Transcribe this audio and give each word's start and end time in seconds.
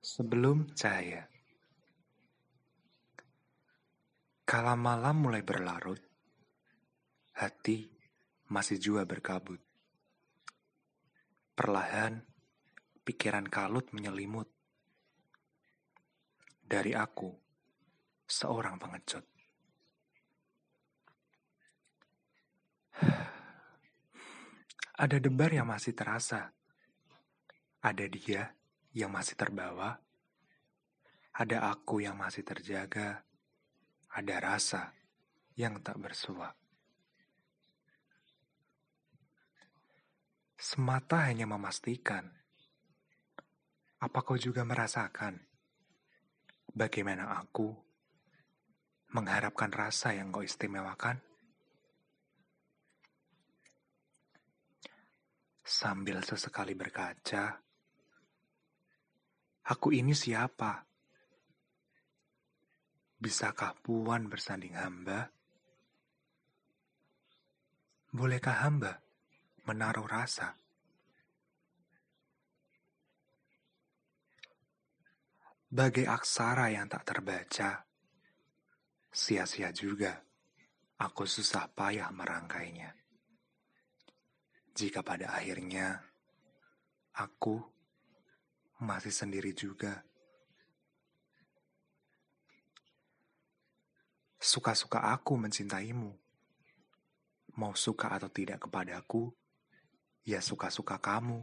Sebelum 0.00 0.72
cahaya. 0.76 1.28
Kala 4.46 4.78
malam 4.78 5.26
mulai 5.26 5.42
berlarut, 5.42 5.98
hati 7.34 7.90
masih 8.46 8.78
jua 8.78 9.02
berkabut. 9.02 9.58
Perlahan, 11.56 12.22
pikiran 13.02 13.50
kalut 13.50 13.90
menyelimut. 13.90 14.46
Dari 16.66 16.94
aku, 16.94 17.30
seorang 18.26 18.78
pengecut. 18.78 19.24
Ada 25.02 25.18
debar 25.18 25.50
yang 25.50 25.66
masih 25.66 25.90
terasa. 25.90 26.54
Ada 27.82 28.06
dia 28.10 28.46
yang 28.96 29.12
masih 29.12 29.36
terbawa, 29.36 30.00
ada 31.36 31.68
aku 31.68 32.00
yang 32.00 32.16
masih 32.16 32.40
terjaga, 32.40 33.20
ada 34.08 34.36
rasa 34.40 34.96
yang 35.52 35.76
tak 35.84 36.00
bersua. 36.00 36.56
Semata 40.56 41.28
hanya 41.28 41.44
memastikan, 41.44 42.24
apa 44.00 44.18
kau 44.24 44.40
juga 44.40 44.64
merasakan 44.64 45.44
bagaimana 46.72 47.36
aku 47.36 47.76
mengharapkan 49.12 49.68
rasa 49.76 50.16
yang 50.16 50.32
kau 50.32 50.40
istimewakan? 50.40 51.20
Sambil 55.60 56.24
sesekali 56.24 56.72
berkaca, 56.72 57.65
Aku 59.66 59.90
ini 59.90 60.14
siapa? 60.14 60.86
Bisakah 63.18 63.74
puan 63.82 64.30
bersanding 64.30 64.78
hamba? 64.78 65.26
Bolehkah 68.14 68.62
hamba 68.62 69.02
menaruh 69.66 70.06
rasa? 70.06 70.54
Bagai 75.66 76.06
aksara 76.06 76.70
yang 76.70 76.86
tak 76.86 77.02
terbaca, 77.02 77.82
sia-sia 79.10 79.74
juga 79.74 80.14
aku 81.02 81.26
susah 81.26 81.66
payah 81.74 82.08
merangkainya. 82.14 82.94
Jika 84.72 85.02
pada 85.02 85.34
akhirnya 85.34 85.98
aku 87.18 87.75
masih 88.76 89.12
sendiri 89.12 89.56
juga. 89.56 90.04
Suka-suka 94.36 95.00
aku 95.00 95.40
mencintaimu. 95.40 96.12
Mau 97.56 97.72
suka 97.72 98.12
atau 98.12 98.28
tidak 98.28 98.68
kepadaku, 98.68 99.32
ya 100.28 100.44
suka-suka 100.44 101.00
kamu. 101.00 101.40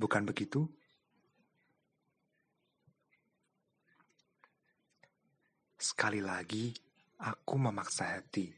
Bukan 0.00 0.24
begitu? 0.24 0.64
Sekali 5.76 6.24
lagi, 6.24 6.72
aku 7.20 7.54
memaksa 7.60 8.16
hati. 8.16 8.48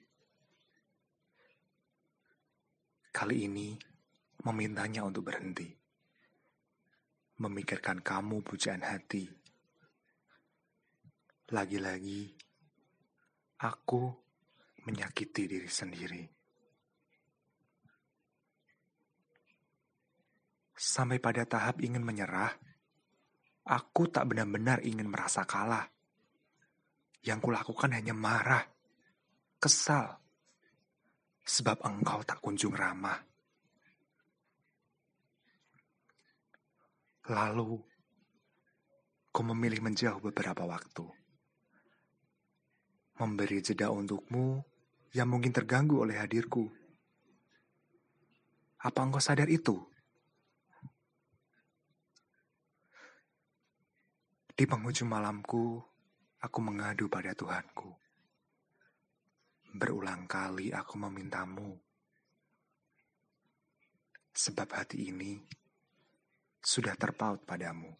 Kali 3.10 3.50
ini, 3.50 3.74
memintanya 4.46 5.02
untuk 5.02 5.26
berhenti 5.26 5.79
memikirkan 7.40 8.04
kamu 8.04 8.44
pujaan 8.44 8.84
hati. 8.84 9.24
Lagi-lagi, 11.50 12.28
aku 13.64 14.12
menyakiti 14.84 15.48
diri 15.48 15.70
sendiri. 15.72 16.22
Sampai 20.76 21.16
pada 21.16 21.48
tahap 21.48 21.80
ingin 21.80 22.04
menyerah, 22.04 22.52
aku 23.68 24.08
tak 24.12 24.28
benar-benar 24.28 24.84
ingin 24.84 25.08
merasa 25.08 25.44
kalah. 25.48 25.88
Yang 27.24 27.40
kulakukan 27.48 27.92
hanya 27.96 28.16
marah, 28.16 28.64
kesal, 29.60 30.16
sebab 31.44 31.84
engkau 31.84 32.20
tak 32.24 32.40
kunjung 32.40 32.72
ramah. 32.72 33.29
Lalu, 37.30 37.78
kau 39.30 39.46
memilih 39.46 39.78
menjauh 39.86 40.18
beberapa 40.18 40.66
waktu. 40.66 41.06
Memberi 43.22 43.62
jeda 43.62 43.94
untukmu 43.94 44.58
yang 45.14 45.30
mungkin 45.30 45.54
terganggu 45.54 46.02
oleh 46.02 46.18
hadirku. 46.18 46.66
Apa 48.82 49.06
engkau 49.06 49.22
sadar 49.22 49.46
itu? 49.46 49.78
Di 54.50 54.66
penghujung 54.66 55.06
malamku, 55.06 55.78
aku 56.42 56.58
mengadu 56.58 57.06
pada 57.06 57.30
Tuhanku. 57.30 57.94
Berulang 59.70 60.26
kali 60.26 60.74
aku 60.74 60.98
memintamu. 60.98 61.78
Sebab 64.34 64.66
hati 64.74 65.14
ini 65.14 65.59
sudah 66.60 66.92
terpaut 66.96 67.40
padamu. 67.44 67.96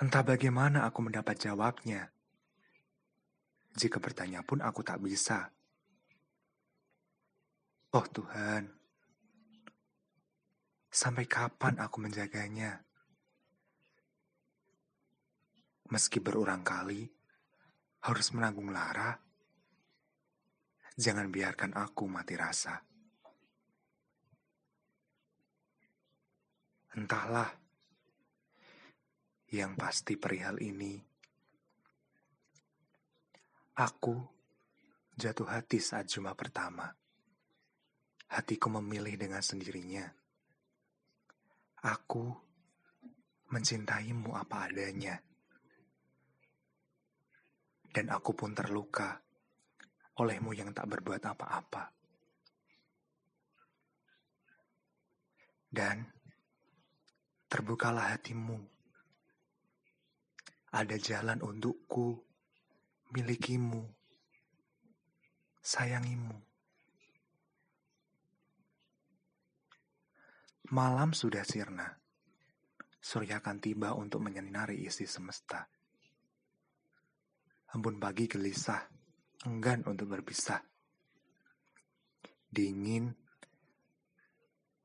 Entah 0.00 0.24
bagaimana 0.24 0.88
aku 0.88 1.04
mendapat 1.04 1.36
jawabnya. 1.36 2.08
Jika 3.76 4.00
bertanya 4.00 4.40
pun 4.40 4.64
aku 4.64 4.80
tak 4.80 4.96
bisa. 5.00 5.52
Oh 7.92 8.06
Tuhan, 8.06 8.70
sampai 10.88 11.26
kapan 11.26 11.76
aku 11.82 12.00
menjaganya? 12.00 12.80
Meski 15.90 16.22
berulang 16.22 16.62
kali 16.62 17.10
harus 18.06 18.30
menanggung 18.32 18.70
lara, 18.70 19.18
jangan 20.94 21.28
biarkan 21.28 21.74
aku 21.74 22.06
mati 22.06 22.38
rasa. 22.38 22.78
Entahlah. 27.00 27.48
Yang 29.50 29.72
pasti 29.80 30.14
perihal 30.20 30.60
ini, 30.60 31.00
aku 33.80 34.14
jatuh 35.16 35.48
hati 35.48 35.80
saat 35.80 36.12
jumpa 36.12 36.36
pertama. 36.36 36.86
Hatiku 38.30 38.68
memilih 38.78 39.16
dengan 39.16 39.40
sendirinya. 39.40 40.06
Aku 41.88 42.30
mencintaimu 43.48 44.36
apa 44.36 44.68
adanya. 44.68 45.16
Dan 47.90 48.12
aku 48.12 48.36
pun 48.36 48.54
terluka 48.54 49.18
olehmu 50.20 50.52
yang 50.52 50.70
tak 50.76 50.86
berbuat 50.86 51.24
apa-apa. 51.26 51.90
Dan 55.66 56.19
terbukalah 57.50 58.14
hatimu. 58.14 58.62
Ada 60.70 60.94
jalan 61.02 61.42
untukku, 61.42 62.14
milikimu, 63.10 63.82
sayangimu. 65.58 66.38
Malam 70.70 71.10
sudah 71.10 71.42
sirna. 71.42 71.98
Surya 73.02 73.42
akan 73.42 73.58
tiba 73.58 73.98
untuk 73.98 74.22
menyinari 74.22 74.86
isi 74.86 75.10
semesta. 75.10 75.66
Embun 77.74 77.98
pagi 77.98 78.30
gelisah, 78.30 78.86
enggan 79.50 79.82
untuk 79.90 80.14
berpisah. 80.14 80.62
Dingin, 82.46 83.10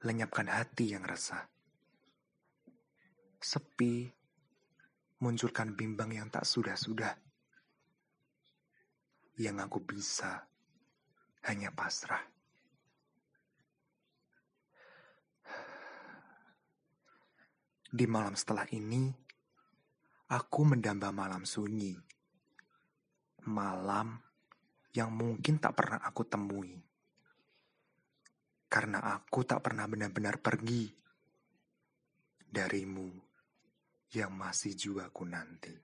lenyapkan 0.01 0.49
hati 0.49 0.97
yang 0.97 1.05
resah 1.05 1.54
sepi, 3.45 4.09
munculkan 5.21 5.77
bimbang 5.77 6.09
yang 6.09 6.33
tak 6.33 6.49
sudah-sudah. 6.49 7.13
Yang 9.37 9.57
aku 9.69 9.79
bisa 9.85 10.49
hanya 11.45 11.69
pasrah. 11.69 12.25
Di 17.85 18.09
malam 18.09 18.33
setelah 18.33 18.65
ini, 18.73 19.13
aku 20.33 20.65
mendamba 20.65 21.13
malam 21.13 21.45
sunyi. 21.45 21.93
Malam 23.45 24.17
yang 24.97 25.13
mungkin 25.13 25.61
tak 25.61 25.77
pernah 25.77 26.01
aku 26.01 26.25
temui. 26.25 26.81
karena 28.75 28.99
aku 28.99 29.47
tak 29.47 29.63
pernah 29.63 29.87
benar-benar 29.87 30.43
pergi 30.43 30.91
darimu 32.43 33.34
yang 34.15 34.31
masih 34.31 34.71
jiwaku 34.75 35.27
nanti. 35.27 35.75